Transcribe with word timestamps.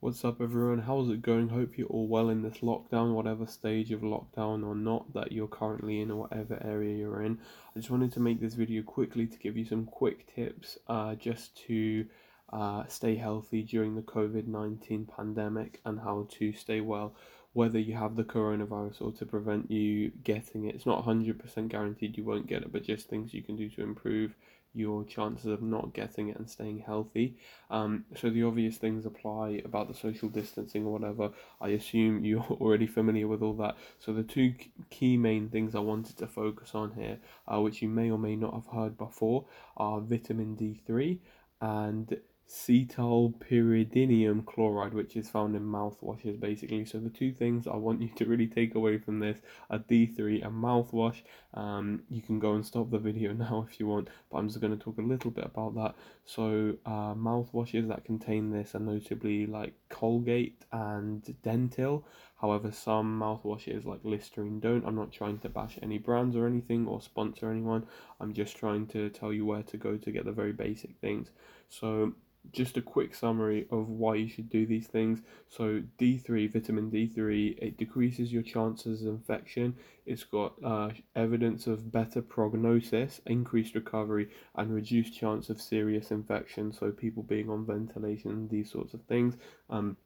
What's 0.00 0.24
up, 0.24 0.40
everyone? 0.40 0.82
How's 0.82 1.10
it 1.10 1.22
going? 1.22 1.48
Hope 1.48 1.76
you're 1.76 1.88
all 1.88 2.06
well 2.06 2.28
in 2.28 2.42
this 2.42 2.58
lockdown, 2.58 3.14
whatever 3.14 3.48
stage 3.48 3.90
of 3.90 4.02
lockdown 4.02 4.64
or 4.64 4.76
not 4.76 5.12
that 5.12 5.32
you're 5.32 5.48
currently 5.48 6.00
in, 6.00 6.12
or 6.12 6.20
whatever 6.20 6.56
area 6.64 6.96
you're 6.96 7.24
in. 7.24 7.40
I 7.74 7.80
just 7.80 7.90
wanted 7.90 8.12
to 8.12 8.20
make 8.20 8.40
this 8.40 8.54
video 8.54 8.84
quickly 8.84 9.26
to 9.26 9.36
give 9.38 9.56
you 9.56 9.64
some 9.64 9.86
quick 9.86 10.32
tips 10.32 10.78
uh, 10.86 11.16
just 11.16 11.56
to 11.66 12.06
uh, 12.52 12.86
stay 12.88 13.16
healthy 13.16 13.62
during 13.62 13.94
the 13.94 14.02
COVID 14.02 14.46
19 14.46 15.06
pandemic 15.06 15.80
and 15.84 16.00
how 16.00 16.26
to 16.38 16.52
stay 16.52 16.80
well, 16.80 17.14
whether 17.52 17.78
you 17.78 17.94
have 17.94 18.16
the 18.16 18.24
coronavirus 18.24 19.02
or 19.02 19.12
to 19.12 19.26
prevent 19.26 19.70
you 19.70 20.10
getting 20.22 20.64
it. 20.64 20.74
It's 20.74 20.86
not 20.86 21.04
100% 21.04 21.68
guaranteed 21.68 22.16
you 22.16 22.24
won't 22.24 22.46
get 22.46 22.62
it, 22.62 22.72
but 22.72 22.84
just 22.84 23.08
things 23.08 23.34
you 23.34 23.42
can 23.42 23.56
do 23.56 23.68
to 23.70 23.82
improve 23.82 24.34
your 24.74 25.04
chances 25.04 25.46
of 25.46 25.62
not 25.62 25.92
getting 25.94 26.28
it 26.28 26.38
and 26.38 26.48
staying 26.48 26.78
healthy. 26.78 27.36
Um, 27.70 28.04
so 28.14 28.30
the 28.30 28.44
obvious 28.44 28.76
things 28.76 29.06
apply 29.06 29.62
about 29.64 29.88
the 29.88 29.94
social 29.94 30.28
distancing 30.28 30.84
or 30.84 30.92
whatever. 30.92 31.30
I 31.60 31.70
assume 31.70 32.24
you're 32.24 32.40
already 32.42 32.86
familiar 32.86 33.26
with 33.26 33.42
all 33.42 33.54
that. 33.54 33.76
So 33.98 34.12
the 34.12 34.22
two 34.22 34.54
key 34.90 35.16
main 35.16 35.48
things 35.48 35.74
I 35.74 35.80
wanted 35.80 36.16
to 36.18 36.26
focus 36.26 36.74
on 36.74 36.92
here, 36.92 37.18
uh, 37.46 37.60
which 37.60 37.82
you 37.82 37.88
may 37.88 38.10
or 38.10 38.18
may 38.18 38.36
not 38.36 38.54
have 38.54 38.66
heard 38.66 38.96
before, 38.96 39.46
are 39.76 40.00
vitamin 40.00 40.56
D3 40.56 41.18
and 41.60 42.16
cetylpyridinium 42.48 44.46
chloride, 44.46 44.94
which 44.94 45.16
is 45.16 45.28
found 45.28 45.54
in 45.54 45.62
mouthwashes 45.62 46.40
basically. 46.40 46.84
So, 46.86 46.98
the 46.98 47.10
two 47.10 47.32
things 47.32 47.66
I 47.66 47.76
want 47.76 48.00
you 48.00 48.08
to 48.16 48.24
really 48.24 48.46
take 48.46 48.74
away 48.74 48.98
from 48.98 49.20
this 49.20 49.38
are 49.68 49.78
D3 49.78 50.46
and 50.46 50.54
mouthwash. 50.54 51.22
Um, 51.54 52.02
you 52.08 52.22
can 52.22 52.38
go 52.38 52.54
and 52.54 52.64
stop 52.64 52.90
the 52.90 52.98
video 52.98 53.32
now 53.34 53.66
if 53.70 53.78
you 53.78 53.86
want, 53.86 54.08
but 54.30 54.38
I'm 54.38 54.48
just 54.48 54.60
going 54.60 54.76
to 54.76 54.82
talk 54.82 54.98
a 54.98 55.02
little 55.02 55.30
bit 55.30 55.44
about 55.44 55.74
that. 55.74 55.94
So, 56.24 56.76
uh, 56.86 57.14
mouthwashes 57.14 57.88
that 57.88 58.04
contain 58.04 58.50
this 58.50 58.74
are 58.74 58.80
notably 58.80 59.46
like 59.46 59.74
Colgate 59.90 60.64
and 60.72 61.22
Dentyl. 61.44 62.04
However, 62.40 62.70
some 62.70 63.18
mouthwashes 63.18 63.84
like 63.84 64.00
Listerine 64.04 64.60
don't. 64.60 64.86
I'm 64.86 64.94
not 64.94 65.10
trying 65.10 65.38
to 65.40 65.48
bash 65.48 65.76
any 65.82 65.98
brands 65.98 66.36
or 66.36 66.46
anything 66.46 66.86
or 66.86 67.02
sponsor 67.02 67.50
anyone. 67.50 67.86
I'm 68.20 68.32
just 68.32 68.56
trying 68.56 68.86
to 68.88 69.10
tell 69.10 69.32
you 69.32 69.44
where 69.44 69.64
to 69.64 69.76
go 69.76 69.96
to 69.96 70.10
get 70.12 70.24
the 70.24 70.32
very 70.32 70.52
basic 70.52 70.96
things. 71.00 71.30
So, 71.68 72.14
just 72.52 72.76
a 72.76 72.82
quick 72.82 73.14
summary 73.14 73.66
of 73.70 73.88
why 73.88 74.14
you 74.14 74.28
should 74.28 74.48
do 74.48 74.66
these 74.66 74.86
things. 74.86 75.20
So 75.48 75.82
D3, 75.98 76.52
vitamin 76.52 76.90
D3, 76.90 77.58
it 77.58 77.76
decreases 77.76 78.32
your 78.32 78.42
chances 78.42 79.02
of 79.02 79.08
infection. 79.08 79.76
It's 80.06 80.24
got 80.24 80.54
uh, 80.64 80.90
evidence 81.14 81.66
of 81.66 81.92
better 81.92 82.22
prognosis, 82.22 83.20
increased 83.26 83.74
recovery, 83.74 84.30
and 84.54 84.74
reduced 84.74 85.14
chance 85.14 85.50
of 85.50 85.60
serious 85.60 86.10
infection. 86.10 86.72
So 86.72 86.90
people 86.90 87.22
being 87.22 87.50
on 87.50 87.66
ventilation, 87.66 88.48
these 88.48 88.70
sorts 88.70 88.94
of 88.94 89.02
things. 89.02 89.36
Um, 89.68 89.96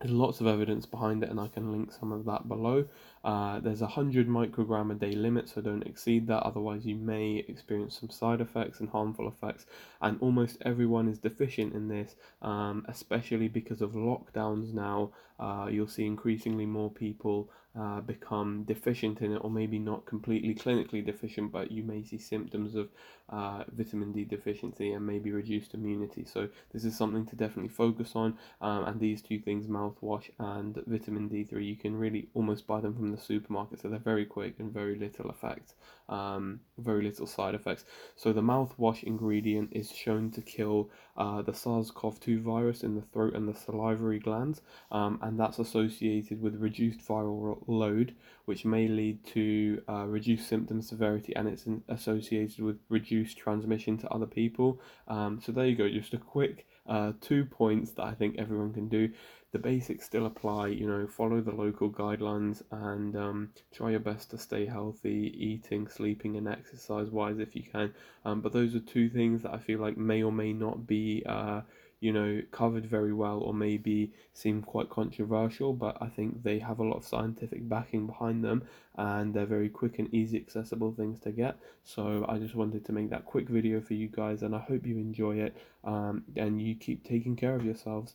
there's 0.00 0.12
lots 0.12 0.40
of 0.40 0.46
evidence 0.46 0.86
behind 0.86 1.22
it, 1.22 1.30
and 1.30 1.38
I 1.38 1.48
can 1.48 1.72
link 1.72 1.92
some 1.92 2.12
of 2.12 2.24
that 2.24 2.48
below. 2.48 2.86
Uh, 3.22 3.60
there's 3.60 3.82
a 3.82 3.84
100 3.84 4.28
microgram 4.28 4.90
a 4.90 4.94
day 4.94 5.12
limit, 5.12 5.48
so 5.48 5.60
don't 5.60 5.86
exceed 5.86 6.26
that, 6.28 6.42
otherwise, 6.42 6.86
you 6.86 6.96
may 6.96 7.44
experience 7.48 7.98
some 8.00 8.08
side 8.08 8.40
effects 8.40 8.80
and 8.80 8.88
harmful 8.88 9.28
effects. 9.28 9.66
And 10.00 10.18
almost 10.20 10.56
everyone 10.64 11.08
is 11.08 11.18
deficient 11.18 11.74
in 11.74 11.88
this, 11.88 12.14
um, 12.40 12.86
especially 12.88 13.48
because 13.48 13.82
of 13.82 13.92
lockdowns 13.92 14.72
now. 14.72 15.10
Uh, 15.38 15.68
you'll 15.70 15.88
see 15.88 16.06
increasingly 16.06 16.66
more 16.66 16.90
people 16.90 17.50
uh, 17.78 18.00
become 18.00 18.64
deficient 18.64 19.20
in 19.20 19.32
it, 19.32 19.38
or 19.44 19.50
maybe 19.50 19.78
not 19.78 20.04
completely 20.04 20.54
clinically 20.54 21.04
deficient, 21.04 21.52
but 21.52 21.70
you 21.70 21.82
may 21.82 22.02
see 22.02 22.18
symptoms 22.18 22.74
of 22.74 22.88
uh, 23.28 23.62
vitamin 23.72 24.12
D 24.12 24.24
deficiency 24.24 24.92
and 24.92 25.06
maybe 25.06 25.30
reduced 25.30 25.74
immunity. 25.74 26.24
So, 26.24 26.48
this 26.72 26.84
is 26.84 26.96
something 26.96 27.26
to 27.26 27.36
definitely 27.36 27.68
focus 27.68 28.12
on. 28.16 28.36
Um, 28.60 28.84
and 28.84 29.00
these 29.00 29.22
two 29.22 29.38
things, 29.38 29.68
mouthwash 29.68 30.30
and 30.38 30.82
vitamin 30.86 31.28
D3, 31.28 31.64
you 31.64 31.76
can 31.76 31.96
really 31.96 32.28
almost 32.34 32.66
buy 32.66 32.80
them 32.80 32.94
from 32.94 33.12
the 33.12 33.18
supermarket, 33.20 33.80
so 33.80 33.88
they're 33.88 34.00
very 34.00 34.24
quick 34.24 34.58
and 34.58 34.72
very 34.72 34.98
little 34.98 35.30
effect, 35.30 35.74
um, 36.08 36.60
very 36.78 37.04
little 37.04 37.26
side 37.26 37.54
effects. 37.54 37.84
So, 38.16 38.32
the 38.32 38.42
mouthwash 38.42 39.04
ingredient 39.04 39.70
is 39.72 39.92
shown 39.92 40.32
to 40.32 40.40
kill 40.40 40.90
uh, 41.16 41.42
the 41.42 41.54
SARS 41.54 41.92
CoV 41.92 42.18
2 42.18 42.40
virus 42.40 42.82
in 42.82 42.96
the 42.96 43.02
throat 43.02 43.34
and 43.34 43.48
the 43.48 43.54
salivary 43.54 44.18
glands, 44.18 44.60
um, 44.90 45.20
and 45.22 45.38
that's 45.38 45.60
associated 45.60 46.42
with 46.42 46.56
reduced 46.56 47.06
viral 47.06 47.59
load, 47.66 48.14
which 48.44 48.64
may 48.64 48.88
lead 48.88 49.24
to 49.26 49.82
uh, 49.88 50.06
reduced 50.06 50.48
symptom 50.48 50.82
severity 50.82 51.34
and 51.36 51.48
it's 51.48 51.66
associated 51.88 52.60
with 52.60 52.78
reduced 52.88 53.38
transmission 53.38 53.98
to 53.98 54.08
other 54.08 54.26
people. 54.26 54.80
Um, 55.08 55.40
so 55.44 55.52
there 55.52 55.66
you 55.66 55.76
go, 55.76 55.88
just 55.88 56.14
a 56.14 56.18
quick 56.18 56.66
uh, 56.86 57.12
two 57.20 57.44
points 57.44 57.92
that 57.92 58.04
I 58.04 58.12
think 58.12 58.36
everyone 58.38 58.72
can 58.72 58.88
do. 58.88 59.10
The 59.52 59.58
basics 59.58 60.06
still 60.06 60.26
apply, 60.26 60.68
you 60.68 60.86
know, 60.86 61.06
follow 61.08 61.40
the 61.40 61.54
local 61.54 61.90
guidelines 61.90 62.62
and 62.70 63.16
um, 63.16 63.50
try 63.72 63.90
your 63.90 64.00
best 64.00 64.30
to 64.30 64.38
stay 64.38 64.64
healthy, 64.64 65.34
eating, 65.36 65.88
sleeping, 65.88 66.36
and 66.36 66.46
exercise 66.46 67.10
wise 67.10 67.38
if 67.40 67.56
you 67.56 67.62
can. 67.62 67.92
Um, 68.24 68.40
but 68.42 68.52
those 68.52 68.76
are 68.76 68.80
two 68.80 69.08
things 69.08 69.42
that 69.42 69.52
I 69.52 69.58
feel 69.58 69.80
like 69.80 69.96
may 69.96 70.22
or 70.22 70.32
may 70.32 70.52
not 70.52 70.86
be. 70.86 71.24
Uh, 71.26 71.62
you 72.00 72.12
know, 72.12 72.40
covered 72.50 72.86
very 72.86 73.12
well 73.12 73.38
or 73.38 73.52
maybe 73.52 74.10
seem 74.32 74.62
quite 74.62 74.88
controversial, 74.88 75.72
but 75.74 75.98
I 76.00 76.08
think 76.08 76.42
they 76.42 76.58
have 76.58 76.78
a 76.78 76.84
lot 76.84 76.96
of 76.96 77.04
scientific 77.04 77.68
backing 77.68 78.06
behind 78.06 78.42
them 78.42 78.64
and 78.96 79.34
they're 79.34 79.46
very 79.46 79.68
quick 79.68 79.98
and 79.98 80.12
easy 80.12 80.38
accessible 80.38 80.92
things 80.92 81.20
to 81.20 81.30
get. 81.30 81.58
So 81.84 82.24
I 82.28 82.38
just 82.38 82.54
wanted 82.54 82.86
to 82.86 82.92
make 82.92 83.10
that 83.10 83.26
quick 83.26 83.48
video 83.48 83.80
for 83.80 83.94
you 83.94 84.08
guys 84.08 84.42
and 84.42 84.54
I 84.54 84.60
hope 84.60 84.86
you 84.86 84.96
enjoy 84.96 85.36
it 85.36 85.56
um, 85.84 86.24
and 86.36 86.60
you 86.60 86.74
keep 86.74 87.04
taking 87.04 87.36
care 87.36 87.54
of 87.54 87.64
yourselves. 87.64 88.14